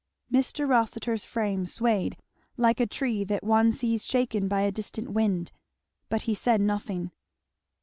Mr. 0.33 0.67
Rossitur's 0.67 1.25
frame 1.25 1.67
swayed, 1.67 2.17
like 2.57 2.79
a 2.79 2.87
tree 2.87 3.23
that 3.23 3.43
one 3.43 3.71
sees 3.71 4.03
shaken 4.03 4.47
by 4.47 4.61
a 4.61 4.71
distant 4.71 5.11
wind, 5.13 5.51
but 6.09 6.23
he 6.23 6.33
said 6.33 6.59
nothing. 6.59 7.11